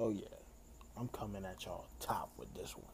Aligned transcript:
Oh 0.00 0.10
yeah, 0.10 0.26
I'm 0.96 1.08
coming 1.08 1.44
at 1.44 1.64
y'all 1.64 1.86
top 1.98 2.30
with 2.38 2.54
this 2.54 2.76
one. 2.76 2.84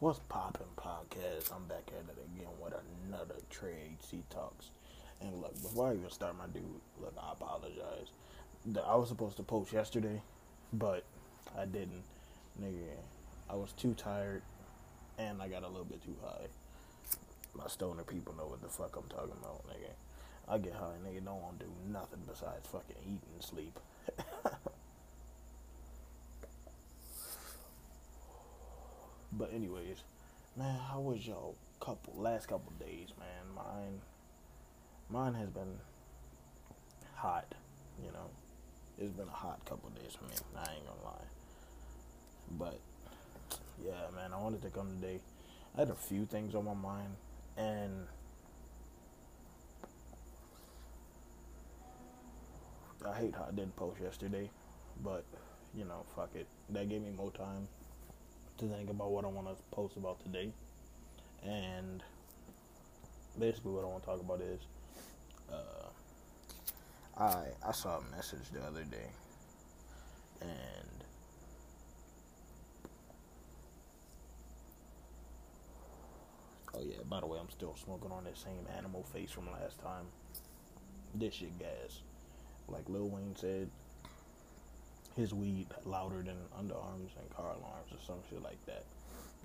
What's 0.00 0.18
poppin' 0.28 0.66
podcast? 0.76 1.54
I'm 1.54 1.64
back 1.68 1.92
at 1.96 2.10
it 2.10 2.18
again 2.34 2.50
with 2.60 2.74
another 3.06 3.36
trade 3.50 3.98
C 4.00 4.24
talks. 4.28 4.70
And 5.20 5.40
look, 5.40 5.54
before 5.62 5.90
I 5.90 5.94
even 5.94 6.10
start 6.10 6.36
my 6.36 6.48
dude, 6.52 6.64
look, 7.00 7.14
I 7.16 7.34
apologize. 7.34 8.08
I 8.84 8.96
was 8.96 9.08
supposed 9.08 9.36
to 9.36 9.44
post 9.44 9.72
yesterday, 9.72 10.20
but 10.72 11.04
I 11.56 11.66
didn't. 11.66 12.02
Nigga, 12.60 12.96
I 13.48 13.54
was 13.54 13.72
too 13.74 13.94
tired 13.94 14.42
and 15.18 15.40
I 15.40 15.46
got 15.46 15.62
a 15.62 15.68
little 15.68 15.84
bit 15.84 16.02
too 16.02 16.16
high. 16.20 16.48
My 17.54 17.66
stoner 17.68 18.02
people 18.02 18.34
know 18.34 18.46
what 18.46 18.62
the 18.62 18.68
fuck 18.68 18.96
I'm 18.96 19.08
talking 19.08 19.36
about, 19.40 19.64
nigga. 19.68 19.92
I 20.48 20.58
get 20.58 20.72
high, 20.74 20.96
nigga, 21.06 21.24
don't 21.24 21.40
want 21.42 21.60
to 21.60 21.66
do 21.66 21.72
nothing 21.86 22.20
besides 22.26 22.66
fucking 22.66 22.96
eat 23.06 23.20
and 23.32 23.42
sleep. 23.42 23.78
but 29.32 29.52
anyways, 29.54 30.02
man, 30.56 30.78
how 30.90 31.00
was 31.00 31.26
y'all 31.26 31.54
couple 31.80 32.14
last 32.16 32.48
couple 32.48 32.72
days, 32.78 33.08
man? 33.18 33.54
Mine 33.54 34.00
mine 35.10 35.34
has 35.34 35.50
been 35.50 35.78
hot, 37.16 37.54
you 38.02 38.10
know. 38.12 38.30
It's 38.98 39.12
been 39.12 39.28
a 39.28 39.30
hot 39.30 39.64
couple 39.64 39.90
days 39.90 40.14
for 40.14 40.24
me, 40.24 40.34
I 40.56 40.74
ain't 40.74 40.86
gonna 40.86 41.04
lie. 41.04 41.28
But 42.58 42.80
yeah, 43.84 44.10
man, 44.14 44.32
I 44.32 44.40
wanted 44.40 44.62
to 44.62 44.70
come 44.70 44.88
today. 45.00 45.20
I 45.76 45.80
had 45.80 45.90
a 45.90 45.94
few 45.94 46.26
things 46.26 46.54
on 46.54 46.64
my 46.64 46.74
mind 46.74 47.16
and 47.56 48.06
I 53.06 53.14
hate 53.14 53.34
how 53.34 53.44
I 53.48 53.50
didn't 53.50 53.76
post 53.76 54.00
yesterday, 54.00 54.50
but 55.02 55.24
you 55.74 55.84
know, 55.84 56.04
fuck 56.14 56.30
it. 56.34 56.46
That 56.70 56.88
gave 56.88 57.02
me 57.02 57.10
more 57.10 57.30
time 57.32 57.68
to 58.58 58.66
think 58.68 58.90
about 58.90 59.10
what 59.10 59.24
I 59.24 59.28
want 59.28 59.48
to 59.48 59.56
post 59.70 59.96
about 59.96 60.20
today. 60.24 60.52
And 61.44 62.02
basically, 63.38 63.72
what 63.72 63.84
I 63.84 63.88
want 63.88 64.02
to 64.02 64.06
talk 64.08 64.20
about 64.20 64.40
is 64.40 64.60
uh, 65.52 65.88
I 67.18 67.44
I 67.66 67.72
saw 67.72 67.98
a 67.98 68.16
message 68.16 68.50
the 68.52 68.62
other 68.64 68.84
day, 68.84 69.08
and 70.40 71.04
oh 76.74 76.80
yeah, 76.82 77.01
by 77.12 77.20
the 77.20 77.26
way, 77.26 77.38
I'm 77.38 77.50
still 77.50 77.76
smoking 77.76 78.10
on 78.10 78.24
that 78.24 78.38
same 78.38 78.66
animal 78.74 79.02
face 79.02 79.30
from 79.30 79.44
last 79.52 79.78
time. 79.82 80.06
This 81.14 81.34
shit 81.34 81.58
gas, 81.58 82.00
like 82.68 82.88
Lil 82.88 83.06
Wayne 83.10 83.36
said. 83.36 83.68
His 85.14 85.34
weed 85.34 85.66
louder 85.84 86.22
than 86.22 86.38
underarms 86.58 87.12
and 87.20 87.28
car 87.36 87.48
alarms 87.48 87.92
or 87.92 87.98
some 88.06 88.16
shit 88.30 88.42
like 88.42 88.64
that. 88.64 88.84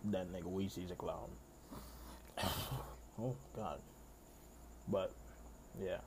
That 0.06 0.32
nigga 0.32 0.46
Weezy's 0.46 0.92
a 0.92 0.96
clown. 0.96 1.28
oh 3.22 3.36
God. 3.54 3.80
But 4.88 5.12
yeah. 5.78 5.98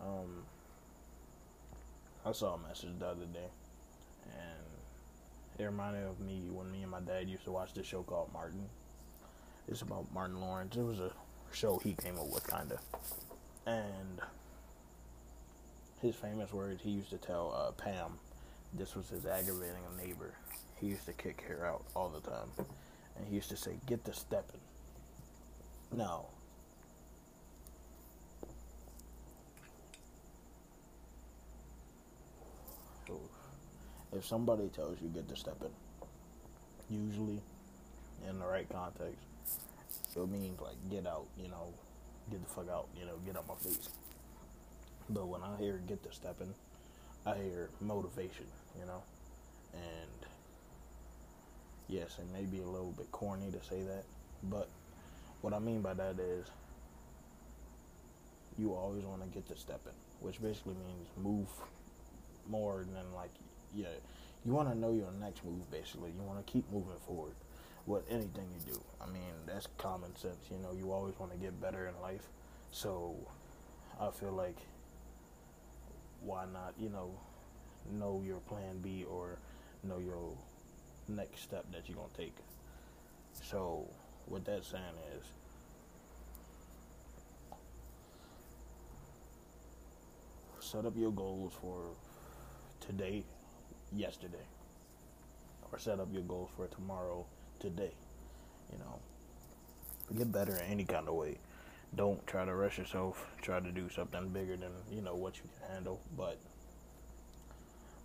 Um, 0.00 0.42
I 2.26 2.32
saw 2.32 2.54
a 2.54 2.58
message 2.58 2.98
the 2.98 3.06
other 3.06 3.26
day, 3.26 3.46
and 4.32 5.56
it 5.56 5.62
reminded 5.62 6.02
of 6.02 6.18
me 6.18 6.48
when 6.50 6.72
me 6.72 6.82
and 6.82 6.90
my 6.90 7.00
dad 7.00 7.28
used 7.28 7.44
to 7.44 7.52
watch 7.52 7.74
this 7.74 7.86
show 7.86 8.02
called 8.02 8.32
Martin. 8.32 8.68
It's 9.68 9.82
about 9.82 10.12
Martin 10.12 10.40
Lawrence. 10.40 10.76
It 10.76 10.82
was 10.82 11.00
a 11.00 11.10
show 11.52 11.78
he 11.78 11.94
came 11.94 12.18
up 12.18 12.28
with, 12.28 12.46
kind 12.46 12.70
of, 12.72 12.80
and 13.66 14.20
his 16.00 16.14
famous 16.14 16.52
words 16.52 16.82
he 16.82 16.90
used 16.90 17.10
to 17.10 17.18
tell 17.18 17.54
uh, 17.56 17.72
Pam. 17.72 18.18
This 18.74 18.94
was 18.94 19.08
his 19.08 19.24
aggravating 19.24 19.82
neighbor. 19.96 20.34
He 20.80 20.88
used 20.88 21.06
to 21.06 21.12
kick 21.12 21.44
her 21.48 21.66
out 21.66 21.84
all 21.94 22.08
the 22.08 22.20
time, 22.20 22.48
and 23.16 23.26
he 23.26 23.36
used 23.36 23.48
to 23.50 23.56
say, 23.56 23.78
"Get 23.86 24.04
to 24.04 24.12
stepping." 24.12 24.60
Now, 25.92 26.26
if 34.14 34.24
somebody 34.24 34.68
tells 34.68 35.00
you 35.00 35.08
get 35.08 35.28
to 35.28 35.36
stepping, 35.36 35.74
usually 36.88 37.40
in 38.28 38.38
the 38.38 38.46
right 38.46 38.68
context, 38.68 39.24
it 40.16 40.28
means 40.28 40.60
like 40.60 40.76
get 40.90 41.06
out, 41.06 41.26
you 41.36 41.48
know, 41.48 41.72
get 42.30 42.42
the 42.42 42.48
fuck 42.48 42.68
out, 42.70 42.88
you 42.98 43.04
know, 43.04 43.16
get 43.26 43.36
out 43.36 43.48
my 43.48 43.54
face. 43.54 43.88
But 45.10 45.26
when 45.28 45.42
I 45.42 45.56
hear 45.58 45.80
get 45.86 46.02
to 46.04 46.12
stepping, 46.12 46.54
I 47.26 47.34
hear 47.36 47.68
motivation, 47.80 48.46
you 48.78 48.86
know, 48.86 49.02
and 49.74 50.26
yes, 51.88 52.18
it 52.18 52.32
may 52.32 52.44
be 52.44 52.62
a 52.62 52.66
little 52.66 52.92
bit 52.96 53.10
corny 53.12 53.50
to 53.50 53.62
say 53.62 53.82
that, 53.82 54.04
but 54.44 54.68
what 55.40 55.52
I 55.52 55.58
mean 55.58 55.82
by 55.82 55.94
that 55.94 56.18
is 56.18 56.46
you 58.56 58.72
always 58.72 59.04
want 59.04 59.22
to 59.22 59.28
get 59.28 59.46
to 59.48 59.56
stepping, 59.56 59.92
which 60.20 60.40
basically 60.40 60.74
means 60.86 61.08
move 61.16 61.48
more 62.48 62.84
than 62.94 63.14
like 63.14 63.30
yeah, 63.74 63.88
you 64.44 64.52
want 64.52 64.70
to 64.70 64.78
know 64.78 64.92
your 64.92 65.10
next 65.20 65.44
move. 65.44 65.68
Basically, 65.70 66.10
you 66.16 66.22
want 66.22 66.44
to 66.44 66.52
keep 66.52 66.70
moving 66.70 66.96
forward 67.06 67.34
with 67.86 68.02
anything 68.10 68.46
you 68.54 68.72
do. 68.72 68.80
I 69.00 69.06
mean, 69.06 69.34
that's 69.46 69.68
common 69.78 70.16
sense. 70.16 70.48
You 70.50 70.58
know, 70.58 70.72
you 70.72 70.92
always 70.92 71.18
want 71.18 71.32
to 71.32 71.38
get 71.38 71.60
better 71.60 71.86
in 71.86 72.00
life. 72.00 72.28
So, 72.70 73.14
I 74.00 74.10
feel 74.10 74.32
like 74.32 74.56
why 76.22 76.46
not? 76.52 76.74
You 76.78 76.88
know, 76.88 77.10
know 77.92 78.22
your 78.26 78.38
plan 78.40 78.78
B 78.82 79.04
or 79.08 79.38
know 79.82 79.98
your 79.98 80.32
next 81.08 81.42
step 81.42 81.66
that 81.72 81.88
you're 81.88 81.96
gonna 81.96 82.08
take. 82.16 82.34
So, 83.42 83.86
what 84.26 84.44
that 84.46 84.64
saying 84.64 84.82
is. 85.16 85.24
Set 90.60 90.86
up 90.86 90.96
your 90.96 91.12
goals 91.12 91.52
for 91.60 91.82
today 92.80 93.22
yesterday 93.94 94.46
or 95.70 95.78
set 95.78 96.00
up 96.00 96.08
your 96.10 96.22
goals 96.22 96.50
for 96.56 96.66
tomorrow 96.68 97.26
today 97.60 97.92
you 98.74 98.78
know. 98.78 98.98
Get 100.16 100.30
better 100.32 100.56
in 100.56 100.70
any 100.70 100.84
kind 100.84 101.08
of 101.08 101.14
way. 101.14 101.38
Don't 101.94 102.24
try 102.26 102.44
to 102.44 102.54
rush 102.54 102.78
yourself. 102.78 103.26
Try 103.40 103.60
to 103.60 103.70
do 103.70 103.88
something 103.88 104.28
bigger 104.28 104.56
than 104.56 104.70
you 104.90 105.00
know 105.00 105.14
what 105.14 105.36
you 105.36 105.42
can 105.42 105.74
handle. 105.74 106.00
But 106.16 106.38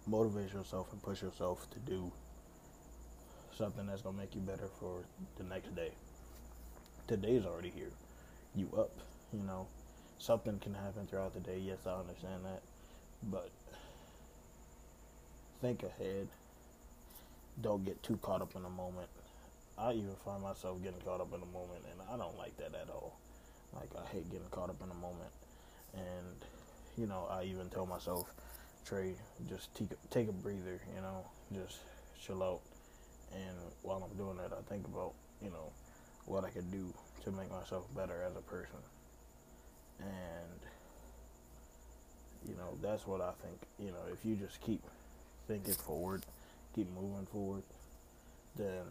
motivate 0.08 0.54
yourself 0.54 0.92
and 0.92 1.02
push 1.02 1.22
yourself 1.22 1.68
to 1.72 1.80
do 1.80 2.12
something 3.56 3.86
that's 3.88 4.02
gonna 4.02 4.18
make 4.18 4.36
you 4.36 4.42
better 4.42 4.70
for 4.80 5.04
the 5.38 5.44
next 5.44 5.76
day. 5.76 5.92
Today's 7.08 7.46
already 7.46 7.72
here. 7.76 7.92
You 8.56 8.70
up 8.78 8.98
you 9.34 9.44
know. 9.44 9.68
Something 10.20 10.60
can 10.60 10.74
happen 10.74 11.08
throughout 11.08 11.34
the 11.34 11.40
day. 11.40 11.60
Yes 11.60 11.80
i 11.86 11.92
understand 11.92 12.46
that. 12.46 12.62
But 13.24 13.50
think 15.62 15.84
ahead. 15.84 16.28
Don't 17.62 17.84
get 17.84 18.02
too 18.04 18.18
caught 18.18 18.42
up 18.42 18.56
in 18.56 18.64
the 18.64 18.70
moment. 18.70 19.10
I 19.80 19.94
even 19.94 20.16
find 20.26 20.44
myself 20.44 20.84
getting 20.84 21.00
caught 21.02 21.22
up 21.22 21.34
in 21.34 21.40
the 21.40 21.46
moment, 21.46 21.86
and 21.90 22.02
I 22.12 22.18
don't 22.18 22.38
like 22.38 22.58
that 22.58 22.76
at 22.76 22.90
all. 22.90 23.18
Like 23.74 23.90
I 23.98 24.06
hate 24.10 24.30
getting 24.30 24.50
caught 24.52 24.70
up 24.70 24.82
in 24.82 24.90
the 24.90 24.96
moment, 24.96 25.32
and 25.94 26.36
you 26.98 27.08
know 27.08 27.28
I 27.32 27.44
even 27.44 27.70
tell 27.70 27.86
myself, 27.86 28.34
Trey, 28.86 29.14
just 29.48 29.74
take 29.76 29.92
a, 29.92 30.08
take 30.10 30.28
a 30.28 30.34
breather. 30.34 30.82
You 30.94 31.02
know, 31.02 31.26
just 31.54 31.80
chill 32.22 32.44
out. 32.44 32.60
And 33.34 33.56
while 33.84 34.04
I'm 34.04 34.18
doing 34.18 34.38
that, 34.38 34.52
I 34.52 34.62
think 34.70 34.86
about 34.86 35.14
you 35.42 35.50
know 35.50 35.72
what 36.26 36.44
I 36.44 36.50
could 36.50 36.70
do 36.72 36.94
to 37.24 37.32
make 37.32 37.50
myself 37.50 37.86
better 37.96 38.24
as 38.30 38.36
a 38.36 38.42
person, 38.42 38.80
and 40.00 40.60
you 42.50 42.56
know 42.56 42.78
that's 42.82 43.08
what 43.08 43.22
I 43.22 43.32
think. 43.44 43.60
You 43.80 43.92
know, 43.92 44.12
if 44.12 44.25
you 44.25 44.36
just 44.36 44.60
keep 44.62 44.82
thinking 45.48 45.74
forward, 45.74 46.25
keep 46.75 46.88
moving 46.94 47.28
forward, 47.28 47.64
then 48.58 48.84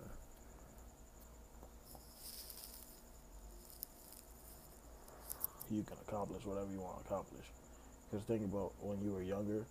you 5.70 5.82
can 5.82 5.96
accomplish 6.06 6.44
whatever 6.44 6.70
you 6.72 6.80
want 6.80 7.04
to 7.04 7.12
accomplish. 7.12 7.46
Because 8.10 8.24
think 8.26 8.44
about 8.44 8.72
when 8.80 9.00
you 9.02 9.12
were 9.12 9.22
younger, 9.22 9.64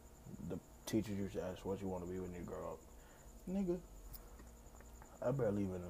the 0.49 0.59
teachers 0.85 1.17
used 1.17 1.33
to 1.33 1.43
ask 1.43 1.65
what 1.65 1.81
you 1.81 1.87
want 1.87 2.05
to 2.05 2.09
be 2.09 2.19
when 2.19 2.33
you 2.33 2.41
grow 2.45 2.75
up. 2.75 2.79
Nigga, 3.49 3.77
I 5.25 5.31
barely 5.31 5.63
even 5.63 5.81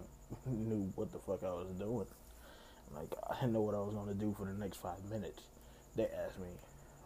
knew 0.45 0.91
what 0.95 1.11
the 1.11 1.19
fuck 1.19 1.43
I 1.43 1.51
was 1.51 1.67
doing. 1.77 2.07
Like, 2.95 3.11
I 3.29 3.35
didn't 3.35 3.53
know 3.53 3.61
what 3.61 3.75
I 3.75 3.79
was 3.79 3.93
going 3.93 4.07
to 4.07 4.13
do 4.13 4.33
for 4.37 4.45
the 4.45 4.53
next 4.53 4.77
five 4.77 5.03
minutes. 5.09 5.43
They 5.95 6.05
asked 6.05 6.39
me 6.39 6.47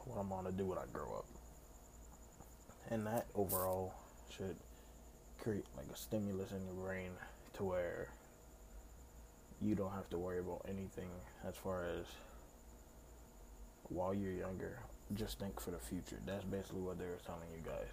what 0.05 0.19
I'm 0.19 0.29
going 0.29 0.45
to 0.45 0.51
do 0.51 0.65
when 0.65 0.77
I 0.77 0.85
grow 0.93 1.15
up 1.17 1.25
and 2.91 3.07
that 3.07 3.25
overall 3.33 3.93
should 4.29 4.57
create 5.41 5.65
like 5.75 5.87
a 5.91 5.97
stimulus 5.97 6.51
in 6.51 6.63
your 6.65 6.85
brain 6.85 7.11
to 7.53 7.63
where 7.63 8.09
you 9.61 9.73
don't 9.73 9.93
have 9.93 10.09
to 10.09 10.17
worry 10.17 10.39
about 10.39 10.65
anything 10.67 11.07
as 11.47 11.55
far 11.55 11.85
as 11.85 12.05
while 13.93 14.13
you're 14.13 14.33
younger. 14.33 14.79
Just 15.13 15.39
think 15.39 15.59
for 15.59 15.71
the 15.71 15.79
future. 15.79 16.17
That's 16.25 16.45
basically 16.45 16.81
what 16.81 16.97
they 16.97 17.05
were 17.05 17.19
telling 17.25 17.49
you 17.51 17.61
guys. 17.65 17.91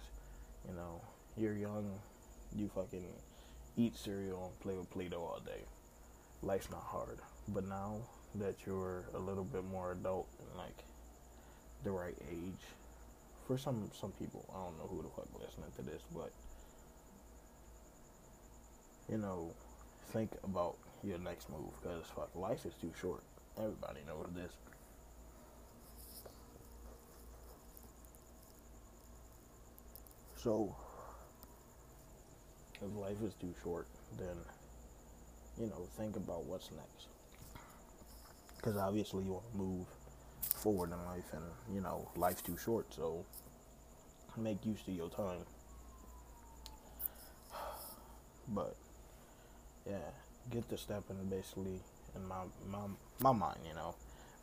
You 0.67 0.75
know, 0.75 1.01
you're 1.37 1.55
young, 1.55 1.99
you 2.55 2.69
fucking 2.73 3.07
eat 3.77 3.95
cereal 3.95 4.45
and 4.45 4.59
play 4.59 4.75
with 4.75 4.89
Play 4.89 5.09
Doh 5.09 5.17
all 5.17 5.41
day. 5.45 5.63
Life's 6.41 6.69
not 6.69 6.83
hard. 6.83 7.19
But 7.49 7.67
now 7.67 7.97
that 8.35 8.55
you're 8.65 9.05
a 9.13 9.19
little 9.19 9.43
bit 9.43 9.63
more 9.65 9.91
adult 9.93 10.27
and 10.39 10.57
like 10.57 10.83
the 11.83 11.91
right 11.91 12.17
age, 12.31 12.63
for 13.47 13.57
some 13.57 13.89
some 13.99 14.11
people, 14.11 14.45
I 14.53 14.63
don't 14.63 14.77
know 14.77 14.87
who 14.89 15.01
the 15.01 15.09
fuck 15.09 15.27
listening 15.41 15.71
to 15.77 15.81
this, 15.81 16.01
but 16.13 16.31
you 19.09 19.17
know, 19.17 19.51
think 20.11 20.31
about 20.43 20.75
your 21.03 21.17
next 21.17 21.49
move 21.49 21.71
because 21.81 22.05
fuck, 22.15 22.29
life 22.35 22.65
is 22.65 22.73
too 22.79 22.91
short. 22.99 23.23
Everybody 23.57 24.01
knows 24.07 24.27
this. 24.35 24.51
So, 30.41 30.73
if 32.75 32.95
life 32.95 33.21
is 33.21 33.33
too 33.33 33.53
short, 33.61 33.87
then 34.17 34.37
you 35.59 35.65
know, 35.67 35.85
think 35.97 36.15
about 36.15 36.45
what's 36.45 36.71
next. 36.71 37.07
Because 38.55 38.77
obviously 38.77 39.25
you 39.25 39.33
want 39.33 39.51
to 39.51 39.57
move 39.57 39.85
forward 40.55 40.91
in 40.91 41.05
life, 41.05 41.25
and 41.33 41.43
you 41.75 41.81
know, 41.81 42.07
life's 42.15 42.41
too 42.41 42.57
short, 42.57 42.93
so 42.93 43.25
make 44.37 44.65
use 44.65 44.79
of 44.87 44.93
your 44.95 45.09
time. 45.09 45.41
But 48.47 48.75
yeah, 49.85 50.09
get 50.49 50.69
the 50.69 50.77
stepping 50.77 51.17
basically 51.29 51.81
in 52.15 52.27
my 52.27 52.43
my 52.71 52.85
my 53.19 53.33
mind, 53.33 53.59
you 53.67 53.75
know, 53.75 53.93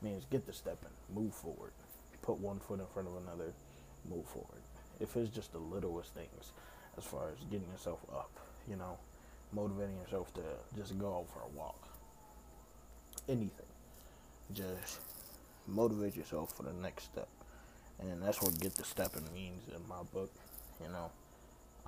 means 0.03 0.27
get 0.31 0.47
the 0.47 0.53
stepping, 0.53 0.93
move 1.13 1.33
forward, 1.33 1.73
put 2.21 2.39
one 2.39 2.61
foot 2.61 2.81
in 2.81 2.87
front 2.87 3.09
of 3.09 3.17
another, 3.17 3.55
move 4.09 4.27
forward. 4.27 4.61
If 5.01 5.17
it's 5.17 5.31
just 5.31 5.53
the 5.53 5.59
littlest 5.59 6.15
things, 6.15 6.53
as 6.97 7.05
far 7.05 7.29
as 7.29 7.45
getting 7.51 7.69
yourself 7.71 8.01
up, 8.13 8.31
you 8.69 8.77
know, 8.77 8.99
motivating 9.53 9.97
yourself 9.99 10.33
to 10.35 10.43
just 10.77 10.99
go 10.99 11.17
out 11.19 11.29
for 11.33 11.41
a 11.41 11.59
walk, 11.59 11.89
anything, 13.29 13.51
just 14.53 15.01
motivate 15.67 16.17
yourself 16.17 16.57
for 16.57 16.63
the 16.63 16.73
next 16.73 17.05
step, 17.05 17.29
and 18.01 18.23
that's 18.23 18.41
what 18.41 18.59
get 18.61 18.75
the 18.75 18.85
stepping 18.85 19.25
means 19.35 19.63
in 19.69 19.87
my 19.89 20.03
book, 20.13 20.31
you 20.83 20.89
know. 20.89 21.11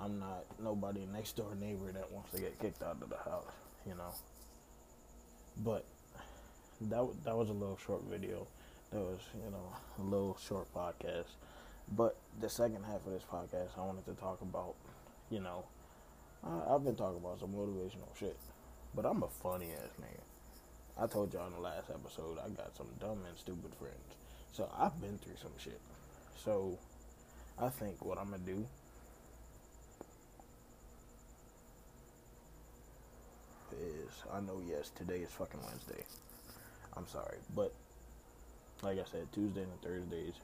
I'm 0.01 0.17
not 0.19 0.45
nobody 0.63 1.05
next 1.11 1.35
door 1.35 1.53
neighbor 1.59 1.91
that 1.91 2.09
wants 2.11 2.31
to 2.31 2.39
get 2.39 2.57
kicked 2.59 2.81
out 2.81 2.97
of 3.01 3.09
the 3.09 3.17
house, 3.17 3.51
you 3.85 3.95
know. 3.95 4.13
But 5.57 5.83
that 6.81 7.05
that 7.25 7.35
was 7.35 7.49
a 7.49 7.53
little 7.53 7.77
short 7.85 8.03
video. 8.09 8.47
That 8.91 8.99
was 9.01 9.19
you 9.33 9.51
know 9.51 9.73
a 9.99 10.01
little 10.01 10.37
short 10.41 10.73
podcast. 10.73 11.35
But 11.95 12.15
the 12.39 12.49
second 12.49 12.83
half 12.85 13.05
of 13.05 13.11
this 13.13 13.23
podcast, 13.23 13.77
I 13.77 13.81
wanted 13.81 14.05
to 14.05 14.13
talk 14.13 14.41
about, 14.41 14.75
you 15.29 15.39
know, 15.39 15.65
I, 16.43 16.75
I've 16.75 16.83
been 16.83 16.95
talking 16.95 17.17
about 17.17 17.39
some 17.39 17.49
motivational 17.49 18.15
shit, 18.17 18.37
but 18.95 19.05
I'm 19.05 19.23
a 19.23 19.27
funny 19.27 19.71
ass 19.71 19.89
nigga. 19.99 20.21
I 21.01 21.07
told 21.07 21.33
y'all 21.33 21.47
in 21.47 21.53
the 21.53 21.59
last 21.59 21.89
episode 21.89 22.37
I 22.39 22.49
got 22.49 22.75
some 22.75 22.87
dumb 22.99 23.19
and 23.27 23.37
stupid 23.37 23.73
friends, 23.75 24.15
so 24.51 24.69
I've 24.77 24.99
been 25.01 25.17
through 25.17 25.37
some 25.41 25.51
shit. 25.57 25.79
So 26.43 26.77
I 27.57 27.69
think 27.69 28.03
what 28.05 28.17
I'm 28.17 28.31
gonna 28.31 28.43
do 28.45 28.65
is 33.71 34.23
I 34.31 34.41
know 34.41 34.61
yes, 34.67 34.91
today 34.95 35.19
is 35.19 35.31
fucking 35.31 35.59
Wednesday. 35.65 36.03
I'm 36.95 37.07
sorry, 37.07 37.37
but 37.55 37.73
like 38.83 38.99
I 38.99 39.03
said, 39.09 39.31
Tuesday 39.33 39.63
and 39.63 39.81
Thursdays 39.81 40.35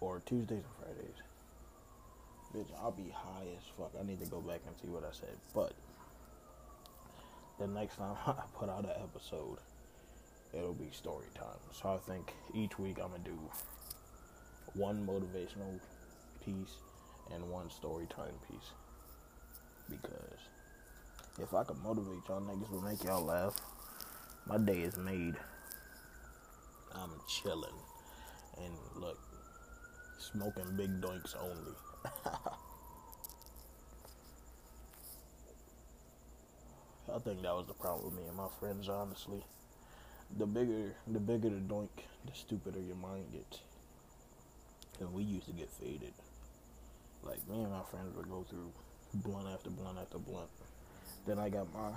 or 0.00 0.20
Tuesdays 0.26 0.64
and 0.64 0.76
Fridays. 0.78 1.16
Bitch, 2.54 2.82
I'll 2.82 2.90
be 2.90 3.10
high 3.14 3.46
as 3.56 3.64
fuck. 3.76 3.92
I 4.00 4.04
need 4.04 4.20
to 4.20 4.26
go 4.26 4.40
back 4.40 4.60
and 4.66 4.76
see 4.80 4.88
what 4.88 5.04
I 5.04 5.12
said. 5.12 5.36
But 5.54 5.72
the 7.58 7.66
next 7.66 7.96
time 7.96 8.16
I 8.26 8.34
put 8.58 8.68
out 8.68 8.84
an 8.84 8.92
episode, 9.02 9.58
it'll 10.52 10.74
be 10.74 10.88
story 10.90 11.26
time. 11.34 11.60
So 11.72 11.90
I 11.90 11.98
think 12.10 12.32
each 12.54 12.78
week 12.78 12.98
I'm 13.02 13.10
gonna 13.10 13.22
do 13.24 13.38
one 14.74 15.06
motivational 15.06 15.78
piece 16.44 16.76
and 17.32 17.48
one 17.50 17.70
story 17.70 18.06
time 18.06 18.34
piece. 18.50 18.70
Because 19.88 20.38
if 21.38 21.54
I 21.54 21.64
can 21.64 21.80
motivate 21.82 22.28
y'all 22.28 22.40
niggas 22.40 22.70
to 22.70 22.84
make 22.84 23.04
y'all 23.04 23.24
laugh, 23.24 23.60
my 24.46 24.58
day 24.58 24.80
is 24.80 24.96
made. 24.96 25.36
I'm 26.92 27.10
chilling. 27.28 27.70
And 28.58 28.74
look, 28.96 29.18
smoking 30.20 30.76
big 30.76 31.00
doinks 31.00 31.34
only. 31.40 31.72
I 37.14 37.18
think 37.18 37.42
that 37.42 37.54
was 37.54 37.66
the 37.66 37.74
problem 37.74 38.04
with 38.04 38.14
me 38.14 38.28
and 38.28 38.36
my 38.36 38.48
friends, 38.60 38.88
honestly. 38.88 39.42
The 40.38 40.46
bigger 40.46 40.94
the 41.08 41.18
bigger 41.18 41.48
the 41.48 41.56
doink, 41.56 41.88
the 42.24 42.32
stupider 42.34 42.80
your 42.80 42.96
mind 42.96 43.32
gets. 43.32 43.58
And 45.00 45.12
we 45.12 45.24
used 45.24 45.46
to 45.46 45.52
get 45.52 45.70
faded. 45.70 46.12
Like 47.22 47.46
me 47.48 47.62
and 47.62 47.72
my 47.72 47.82
friends 47.90 48.14
would 48.16 48.30
go 48.30 48.44
through 48.48 48.70
blunt 49.14 49.48
after 49.48 49.70
blunt 49.70 49.98
after 49.98 50.18
blunt. 50.18 50.50
Then 51.26 51.38
I 51.38 51.48
got 51.48 51.72
my 51.74 51.90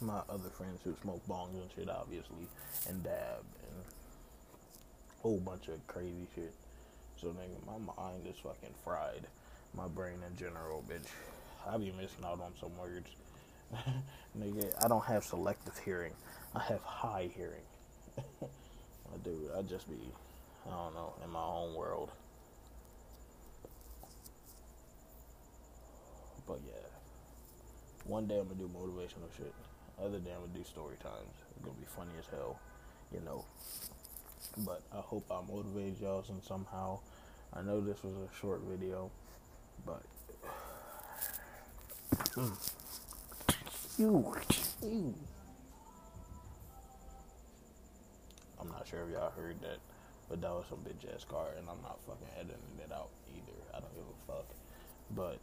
my 0.00 0.20
other 0.28 0.50
friends 0.50 0.80
who 0.84 0.94
smoke 1.02 1.22
bongs 1.28 1.60
and 1.60 1.70
shit, 1.74 1.88
obviously, 1.90 2.48
and 2.88 3.02
dab 3.02 3.44
and 3.70 3.84
whole 5.22 5.40
bunch 5.40 5.68
of 5.68 5.86
crazy 5.86 6.26
shit. 6.34 6.54
So 7.20 7.28
nigga, 7.28 7.64
my 7.66 7.78
mind 7.96 8.26
is 8.26 8.36
fucking 8.36 8.74
fried. 8.84 9.26
My 9.74 9.88
brain 9.88 10.18
in 10.26 10.36
general, 10.36 10.84
bitch. 10.88 11.06
I 11.68 11.76
be 11.78 11.92
missing 11.92 12.24
out 12.24 12.40
on 12.40 12.52
some 12.60 12.76
words. 12.78 13.08
nigga, 14.38 14.84
I 14.84 14.88
don't 14.88 15.04
have 15.04 15.24
selective 15.24 15.78
hearing. 15.78 16.12
I 16.54 16.62
have 16.64 16.82
high 16.82 17.30
hearing. 17.34 17.64
I 18.18 19.16
do. 19.24 19.50
I 19.56 19.62
just 19.62 19.88
be, 19.88 19.96
I 20.66 20.70
don't 20.70 20.94
know, 20.94 21.14
in 21.24 21.30
my 21.30 21.42
own 21.42 21.74
world. 21.74 22.10
But 26.46 26.60
yeah. 26.66 26.72
One 28.04 28.26
day 28.26 28.38
I'm 28.38 28.46
gonna 28.46 28.60
do 28.60 28.68
motivational 28.68 29.34
shit. 29.36 29.52
Other 30.00 30.18
day 30.18 30.30
I'm 30.32 30.40
gonna 30.46 30.58
do 30.58 30.64
story 30.64 30.96
times. 31.02 31.34
It's 31.56 31.64
gonna 31.64 31.76
be 31.78 31.86
funny 31.86 32.12
as 32.18 32.26
hell, 32.26 32.60
you 33.12 33.20
know. 33.24 33.44
But 34.58 34.82
I 34.92 35.00
hope 35.00 35.24
I 35.30 35.40
motivated 35.50 36.00
y'all 36.00 36.22
some 36.22 36.40
somehow. 36.42 37.00
I 37.52 37.62
know 37.62 37.80
this 37.80 38.02
was 38.02 38.12
a 38.14 38.28
short 38.40 38.60
video, 38.68 39.10
but 39.86 40.02
you, 43.98 44.36
you. 44.82 45.14
I'm 48.60 48.68
not 48.68 48.86
sure 48.86 49.04
if 49.06 49.12
y'all 49.12 49.30
heard 49.30 49.60
that, 49.62 49.78
but 50.28 50.40
that 50.42 50.50
was 50.50 50.66
some 50.68 50.78
bitch 50.78 51.14
ass 51.14 51.24
car, 51.24 51.48
and 51.58 51.68
I'm 51.68 51.80
not 51.82 51.98
fucking 52.06 52.28
editing 52.38 52.78
it 52.84 52.92
out 52.92 53.08
either. 53.28 53.58
I 53.74 53.80
don't 53.80 53.94
give 53.94 54.04
a 54.04 54.32
fuck. 54.32 54.46
But 55.14 55.38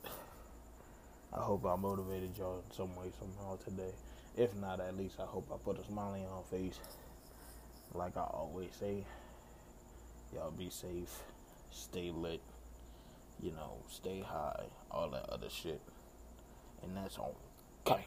I 1.33 1.41
hope 1.41 1.65
I 1.65 1.75
motivated 1.75 2.37
y'all 2.37 2.63
in 2.69 2.75
some 2.75 2.95
way, 2.95 3.11
somehow 3.17 3.57
today. 3.57 3.93
If 4.37 4.55
not, 4.55 4.79
at 4.79 4.97
least 4.97 5.15
I 5.19 5.25
hope 5.25 5.49
I 5.51 5.57
put 5.63 5.79
a 5.79 5.83
smile 5.85 6.13
on 6.13 6.21
your 6.21 6.43
face. 6.49 6.79
Like 7.93 8.17
I 8.17 8.21
always 8.21 8.69
say, 8.79 9.03
y'all 10.33 10.51
be 10.51 10.69
safe, 10.69 11.21
stay 11.73 12.11
lit, 12.11 12.41
you 13.41 13.51
know, 13.51 13.77
stay 13.89 14.21
high, 14.21 14.65
all 14.91 15.09
that 15.09 15.29
other 15.29 15.49
shit. 15.49 15.81
And 16.81 16.95
that's 16.95 17.17
on. 17.17 17.31
Okay. 17.87 18.05